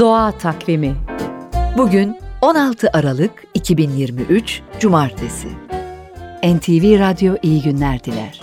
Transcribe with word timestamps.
Doğa 0.00 0.32
Takvimi 0.32 0.96
Bugün 1.76 2.16
16 2.42 2.90
Aralık 2.92 3.44
2023 3.54 4.62
Cumartesi 4.80 5.48
NTV 6.44 6.98
Radyo 6.98 7.36
iyi 7.42 7.62
günler 7.62 8.04
diler. 8.04 8.40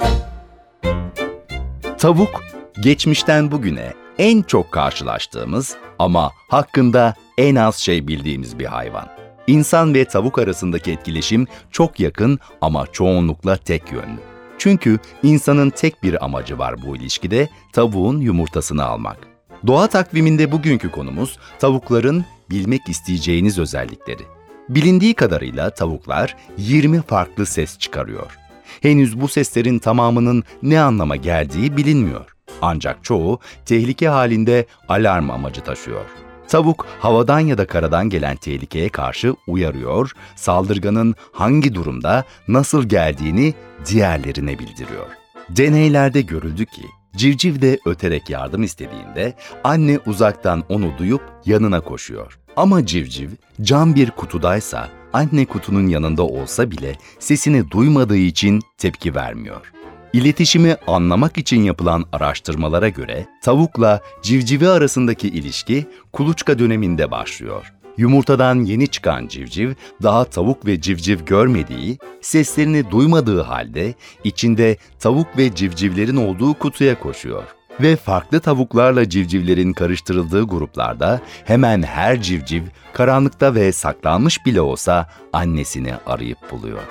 Tavuk, 1.98 2.42
geçmişten 2.84 3.52
bugüne 3.52 3.94
en 4.18 4.42
çok 4.42 4.72
karşılaştığımız 4.72 5.76
ama 6.00 6.32
hakkında 6.50 7.14
en 7.38 7.56
az 7.56 7.76
şey 7.76 8.08
bildiğimiz 8.08 8.60
bir 8.60 8.66
hayvan. 8.66 9.08
İnsan 9.48 9.94
ve 9.94 10.06
tavuk 10.06 10.40
arasındaki 10.40 10.92
etkileşim 10.92 11.48
çok 11.72 12.00
yakın 12.00 12.40
ama 12.62 12.88
çoğunlukla 12.88 13.58
tek 13.58 13.92
yönlü. 13.92 14.20
Çünkü 14.58 15.00
insanın 15.24 15.70
tek 15.70 16.04
bir 16.04 16.26
amacı 16.26 16.58
var 16.58 16.76
bu 16.86 16.96
ilişkide, 16.96 17.50
tavuğun 17.74 18.20
yumurtasını 18.20 18.86
almak. 18.86 19.33
Doğa 19.68 19.88
takviminde 19.88 20.52
bugünkü 20.52 20.92
konumuz 20.92 21.38
tavukların 21.60 22.26
bilmek 22.50 22.90
isteyeceğiniz 22.90 23.60
özellikleri. 23.60 24.24
Bilindiği 24.70 25.14
kadarıyla 25.14 25.70
tavuklar 25.70 26.36
20 26.58 27.02
farklı 27.02 27.46
ses 27.46 27.80
çıkarıyor. 27.80 28.38
Henüz 28.82 29.22
bu 29.22 29.28
seslerin 29.28 29.80
tamamının 29.80 30.44
ne 30.64 30.82
anlama 30.82 31.16
geldiği 31.16 31.78
bilinmiyor. 31.78 32.36
Ancak 32.62 33.04
çoğu 33.04 33.40
tehlike 33.66 34.08
halinde 34.08 34.66
alarm 34.90 35.32
amacı 35.32 35.62
taşıyor. 35.62 36.06
Tavuk 36.48 36.86
havadan 37.00 37.40
ya 37.40 37.58
da 37.58 37.68
karadan 37.68 38.10
gelen 38.10 38.36
tehlikeye 38.36 38.90
karşı 38.90 39.36
uyarıyor, 39.48 40.12
saldırganın 40.36 41.16
hangi 41.32 41.76
durumda 41.76 42.24
nasıl 42.48 42.84
geldiğini 42.84 43.54
diğerlerine 43.86 44.60
bildiriyor. 44.60 45.08
Deneylerde 45.50 46.22
görüldü 46.22 46.66
ki 46.66 46.84
civciv 47.16 47.62
de 47.62 47.80
öterek 47.86 48.30
yardım 48.30 48.64
istediğinde 48.64 49.34
anne 49.64 50.00
uzaktan 50.06 50.64
onu 50.70 50.98
duyup 50.98 51.22
yanına 51.46 51.82
koşuyor. 51.82 52.40
Ama 52.56 52.86
civciv 52.86 53.30
cam 53.62 53.96
bir 53.96 54.12
kutudaysa 54.12 54.90
anne 55.14 55.46
kutunun 55.46 55.88
yanında 55.88 56.24
olsa 56.24 56.72
bile 56.72 56.98
sesini 57.20 57.72
duymadığı 57.72 58.18
için 58.18 58.62
tepki 58.78 59.16
vermiyor. 59.16 59.72
İletişimi 60.14 60.76
anlamak 60.88 61.38
için 61.38 61.64
yapılan 61.64 62.06
araştırmalara 62.12 62.90
göre 62.90 63.26
tavukla 63.42 64.02
civcivi 64.22 64.68
arasındaki 64.70 65.28
ilişki 65.28 65.86
kuluçka 66.14 66.60
döneminde 66.60 67.12
başlıyor. 67.12 67.74
Yumurtadan 67.98 68.56
yeni 68.56 68.88
çıkan 68.88 69.28
civciv 69.28 69.74
daha 70.04 70.26
tavuk 70.26 70.66
ve 70.66 70.82
civciv 70.82 71.20
görmediği, 71.20 71.98
seslerini 72.22 72.92
duymadığı 72.92 73.42
halde 73.42 73.94
içinde 74.24 74.78
tavuk 75.00 75.38
ve 75.38 75.56
civcivlerin 75.56 76.16
olduğu 76.16 76.54
kutuya 76.54 77.00
koşuyor. 77.00 77.44
Ve 77.82 77.96
farklı 77.96 78.40
tavuklarla 78.40 79.10
civcivlerin 79.10 79.74
karıştırıldığı 79.74 80.44
gruplarda 80.44 81.22
hemen 81.46 81.84
her 81.84 82.22
civciv 82.22 82.64
karanlıkta 82.94 83.56
ve 83.56 83.72
saklanmış 83.72 84.46
bile 84.46 84.62
olsa 84.62 85.10
annesini 85.34 85.94
arayıp 86.06 86.38
buluyor. 86.52 86.82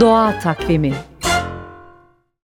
Doğa 0.00 0.38
Takvimi 0.38 0.94